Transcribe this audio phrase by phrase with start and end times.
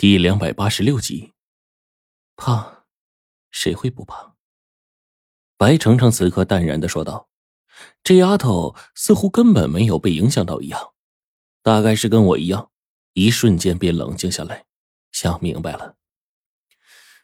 [0.00, 1.34] 第两百八十六集，
[2.34, 2.84] 怕，
[3.50, 4.34] 谁会不怕？
[5.58, 7.28] 白程程此刻淡然的说道
[8.02, 10.92] ：“这丫头似乎根本没有被影响到一样，
[11.62, 12.70] 大概是跟我一样，
[13.12, 14.64] 一瞬间便冷静下来，
[15.12, 15.96] 想明白了。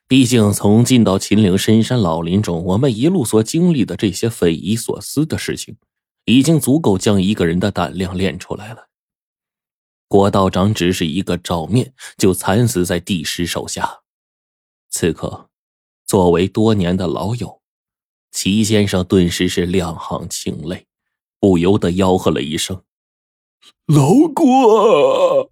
[0.07, 5.79] 毕竟从进到秦岭深山老林中，我们一路所经历的这些匪夷所思的事情，
[6.27, 8.89] 已经足够将一个人的胆量练出来了。”
[10.09, 14.03] 郭道长只是一个照面，就惨死在帝师手下。
[14.89, 15.51] 此刻，
[16.07, 17.61] 作为多年的老友，
[18.31, 20.87] 齐先生顿时是两行清泪，
[21.41, 22.85] 不由得吆喝了一声
[23.87, 25.51] ：“老郭！”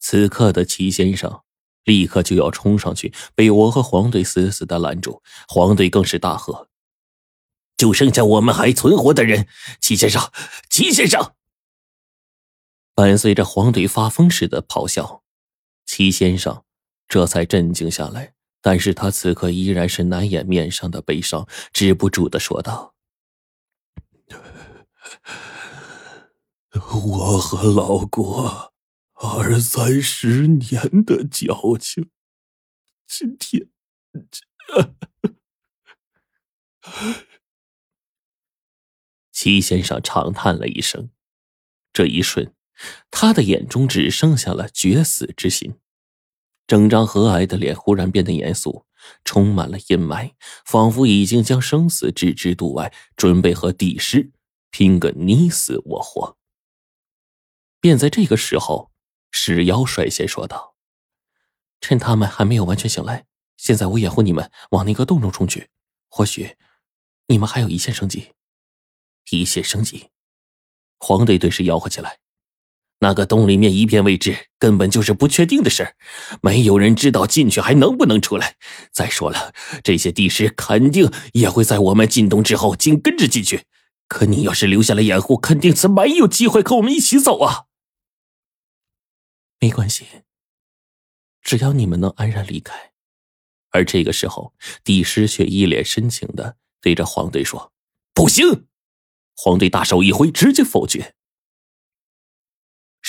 [0.00, 1.42] 此刻的齐先生
[1.84, 5.22] 立刻就要冲上去，被我和黄队死死的拦住。
[5.46, 6.68] 黄队更是大喝
[7.76, 9.46] ：“就剩下我们还存活的人，
[9.78, 10.22] 齐先生，
[10.70, 11.34] 齐先生！”
[12.94, 15.22] 伴随着黄队发疯似的咆哮，
[15.84, 16.64] 齐先生
[17.08, 18.34] 这才镇静下来。
[18.64, 22.94] 但是他此刻依然是难掩面上的悲伤，止不住的说道
[26.72, 28.72] ：“我和老郭
[29.14, 32.08] 二三十年的交情，
[33.08, 33.68] 今天……”
[39.32, 41.10] 齐先生长叹了一声，
[41.92, 42.54] 这一瞬。
[43.10, 45.74] 他的眼中只剩下了绝死之心，
[46.66, 48.86] 整张和蔼的脸忽然变得严肃，
[49.24, 50.32] 充满了阴霾，
[50.64, 54.32] 仿佛已经将生死置之度外，准备和帝师
[54.70, 56.36] 拼个你死我活。
[57.80, 58.92] 便在这个时候，
[59.30, 60.76] 石妖率先说道
[61.80, 65.68] ：“趁他们还没有完全醒来，现在我掩护你们往那个洞中冲去，
[66.08, 66.56] 或许
[67.26, 68.32] 你们还有一线生机。”
[69.30, 70.10] 一线生机，
[70.98, 72.18] 黄队顿时吆喝起来。
[73.02, 75.96] 那个洞里面一片未知，根本就是不确定的事
[76.40, 78.54] 没有人知道进去还能不能出来。
[78.92, 83.64] 再说了，这些地师肯定也会在我们进洞之后紧跟着进去。
[84.06, 87.64] 可你要是留下来掩护，肯定是没有机会和我们一起走啊。
[89.58, 90.06] 没关系，
[91.42, 92.92] 只要你们能安然离开。
[93.70, 97.72] 而这个时候，帝师却一脸深情的对着黄队说
[98.14, 98.66] ：“不行！”
[99.34, 101.16] 黄队大手一挥，直接否决。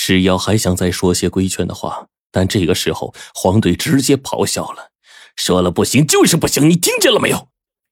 [0.06, 4.91] 石妖还想再说些规劝的话，但这个时候黄队直接咆哮了
[5.38, 7.47] ：“说了不行就是不行，你听见了没有？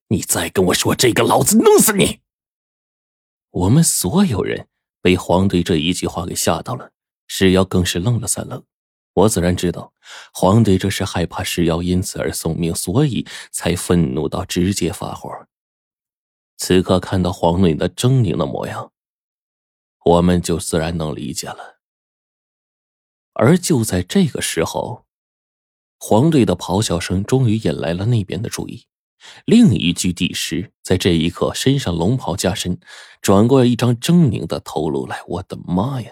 [0.10, 2.20] 你再跟我说这个，老子弄死你！”
[3.52, 4.68] 我们所有人
[5.02, 6.92] 被黄队这一句话给吓到了，
[7.28, 8.62] 石妖更是愣了三愣。
[9.14, 9.94] 我自然知道，
[10.34, 15.30] 黄队这是害怕石妖因此而送命，所以才愤怒到直接发火。
[16.58, 18.92] 此刻看到黄队那狰狞的模样，
[20.04, 21.78] 我们就自然能理解了。
[23.44, 25.06] 而就在这个时候，
[25.98, 28.86] 黄队的咆哮声终于引来了那边的注意。
[29.46, 32.80] 另一具帝尸在这一刻身上龙袍加身，
[33.20, 35.24] 转过一张狰狞的头颅来。
[35.28, 36.12] 我的妈呀！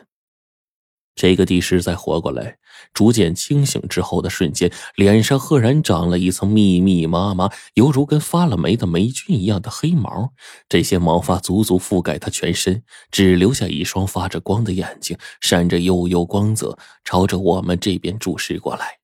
[1.20, 2.58] 这个帝师在活过来、
[2.94, 10.32] 逐渐清醒之后的瞬间，脸上赫然长了一层密密麻麻、犹如跟发了霉的霉菌一样的黑毛。
[10.70, 12.82] 这些毛发足足覆盖他全身，
[13.12, 19.00] 只留下一双发着光的眼睛，闪着幽幽光泽，朝着我们这边注视过来。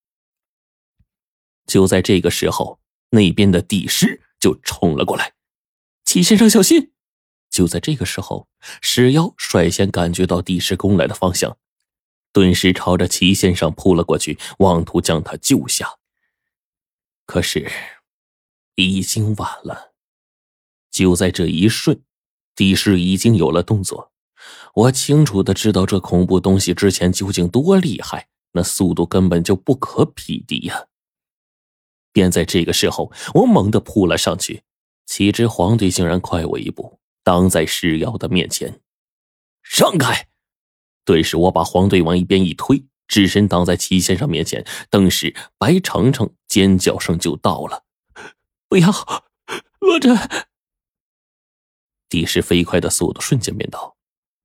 [1.68, 5.34] 就在这个时候，那边的帝师就冲了过来
[6.06, 6.92] ：“齐先生，小心！”
[7.52, 8.48] 就在这个时候，
[8.82, 11.58] 石妖率先感觉到帝师攻来的方向。
[12.36, 16.00] 顿时朝着齐先生扑了过去，妄图将他救下。
[17.26, 17.72] 可是，
[18.76, 19.94] 已经晚了。
[20.92, 22.04] 就在这一瞬，
[22.54, 24.12] 帝师已经有了动作。
[24.74, 30.88] 我清楚的知道这恐怖东西之前究竟多厉害，那速度根本就不可匹敌呀。
[32.12, 34.64] 便在这个时候，我猛地扑了上去，
[35.06, 38.82] 岂知皇帝竟然快我一步，挡在石妖的面前，
[39.62, 40.28] 让开！
[41.06, 44.66] 顿时，我把黄队往一边一推，只身挡在齐先生面前。
[44.90, 47.84] 顿时，白程程尖叫声就到了
[48.68, 48.92] ：“不要，
[49.80, 50.18] 罗真！”
[52.10, 53.96] 帝师飞快的速度瞬间变到。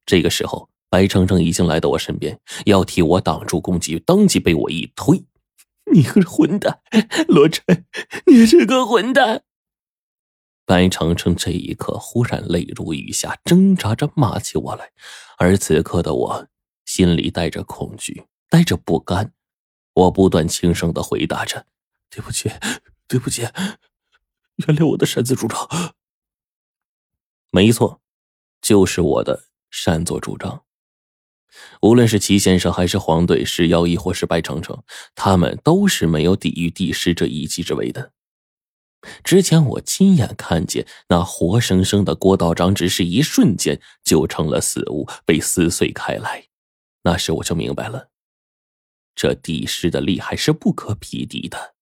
[0.04, 5.24] 这个时候，白程程已经来到我身边，要替我挡住攻击，当即被我一推
[5.92, 6.80] ：“你个混蛋，
[7.28, 7.86] 罗真，
[8.26, 9.44] 你是个混蛋！”
[10.64, 14.90] 白程程这一刻忽然泪如雨下，挣扎着骂起我来。
[15.36, 16.46] 而此刻的我，
[16.84, 19.32] 心里带着恐惧，带着不甘。
[19.94, 21.66] 我不断轻声的回答着
[22.08, 22.50] ：“对不起，
[23.08, 25.68] 对不起，原谅我的擅自主张。”
[27.50, 28.00] 没错，
[28.62, 30.62] 就是我的擅作主张。
[31.82, 34.84] 无论是齐先生还是黄队，是妖亦或是白程程，
[35.16, 38.12] 他们都是没有抵御帝师这一击之威的。
[39.24, 46.48] 之前我亲眼看见那活生生的郭道长，只是一瞬间就成了死物，被撕碎开来。
[47.02, 48.10] 那时我就明白了，
[49.14, 51.74] 这帝师的厉害是不可匹敌的。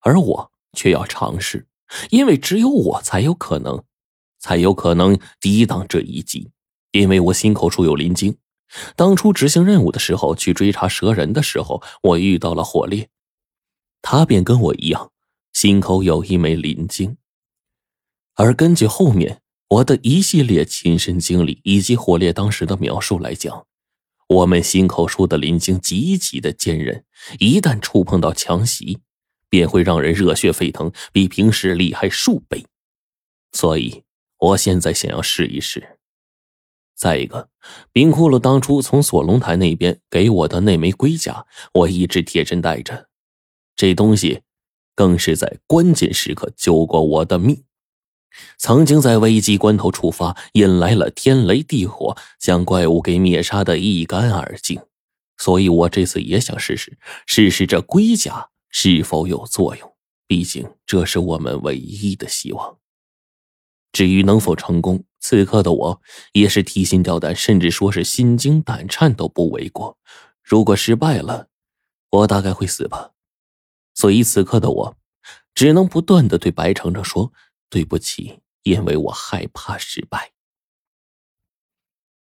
[0.00, 1.66] 而我却要尝试，
[2.10, 3.82] 因为只有我才有可能，
[4.38, 6.52] 才有可能抵挡这一击。
[6.92, 8.38] 因为我心口处有灵晶，
[8.94, 13.10] 当初执行任务的时候，去追查蛇人的时候，我遇到了火烈，
[14.00, 15.10] 他便跟我一样。
[15.60, 17.16] 心口有一枚灵晶，
[18.36, 23.66] 而根据后面我的一系列亲身经历以及火烈当时的描述来讲，
[24.28, 27.04] 我们心口处的灵晶极其的坚韧，
[27.40, 29.00] 一旦触碰到强袭，
[29.50, 32.64] 便会让人热血沸腾，比平时厉害数倍。
[33.50, 34.04] 所以，
[34.38, 35.98] 我现在想要试一试。
[36.94, 37.50] 再一个，
[37.90, 41.44] 冰窟窿当初从锁龙台那边给我的那枚龟甲，
[41.74, 43.08] 我一直贴身带着，
[43.74, 44.42] 这东西。
[44.98, 47.62] 更是在关键时刻救过我的命，
[48.56, 54.80] 曾经在危机关头触发，引来了天雷地火，将怪物给灭杀的一干二净。
[55.36, 59.94] 所以我这次也想试试，试试这龟甲是否有作用。
[60.26, 62.78] 毕竟这是我们唯一的希望。
[63.92, 66.02] 至于能否成功，此刻的我
[66.32, 69.96] 也是提心吊胆，甚至说是心惊胆颤都不为过。
[70.42, 71.46] 如果失败了，
[72.10, 73.12] 我大概会死吧。
[73.98, 74.96] 所以此刻的我，
[75.56, 77.32] 只能不断的对白程程说
[77.68, 80.30] 对不起，因为我害怕失败。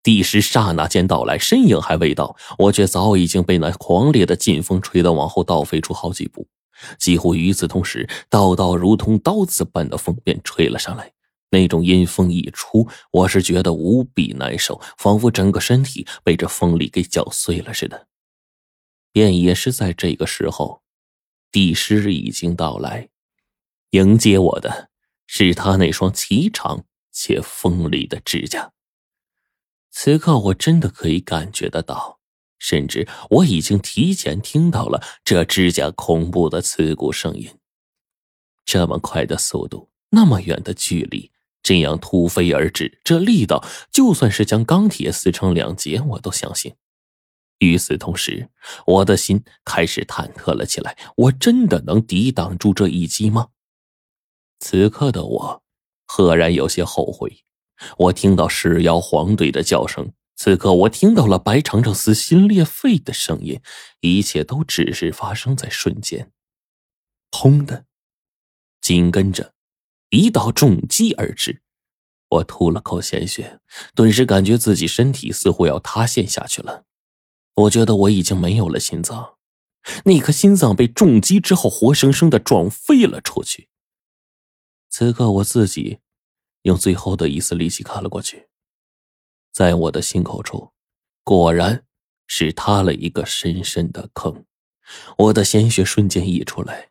[0.03, 6.47] 第十刹那间到来，身影还未到，我却早已经被那狂烈的劲风吹得往后倒飞出好几步。
[6.99, 11.11] 几乎与此同时，道道如同刀子般的风便吹了上来。
[11.53, 18.09] 那种阴风一出，我是觉得无比难受，仿佛整个身体被这风力给搅碎了似的。
[19.11, 20.83] 便也是在这个时候。
[21.53, 23.11] 地师已经到来，
[23.91, 24.89] 迎接我的
[25.27, 28.73] 是他那双颀长且锋利的指甲。
[29.91, 32.19] 此刻我真的可以感觉得到，
[32.59, 37.51] 甚至我已经提前听到了这指甲恐怖的刺骨声音。
[38.65, 41.31] 这么快的速度，那么远的距离，
[41.63, 46.75] 这样突飞而至，这力道就算是将钢铁撕成两截，我都相信。
[47.63, 48.51] 与此同时，
[48.87, 50.99] 我的心开始忐忑了起来。
[51.17, 53.51] 我真的能抵挡住这一击吗？
[54.59, 55.63] 此刻的我，
[56.05, 57.45] 赫然有些后悔。
[57.99, 63.61] 我听到尸妖黄队的叫声，此刻我听到了白程程撕心裂肺的声音，
[64.01, 66.33] 一切都只是发生在瞬间。
[67.31, 67.85] 轰的，
[68.81, 69.55] 紧跟着
[70.11, 71.63] 一道重击而至，
[72.29, 73.61] 我吐了口鲜血，
[73.95, 76.85] 顿时感觉自己身体似乎要塌陷下去了。
[77.55, 79.37] 我觉得我已经没有了心脏，
[80.05, 83.69] 那颗心脏被重击之后活生生的撞飞了出去。
[84.89, 85.99] 此刻我自己
[86.63, 88.49] 用最后的一丝力气看了过去，
[89.53, 90.73] 在我的心口处，
[91.23, 91.85] 果然
[92.27, 94.47] 是塌了一个深深的坑，
[95.19, 96.91] 我的鲜血瞬间溢出来，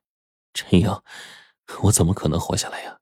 [0.53, 1.03] 这样
[1.83, 3.00] 我怎么可能活下来呀？